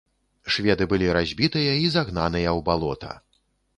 [0.53, 3.13] Шведы былі разбітыя і загнаныя ў балота.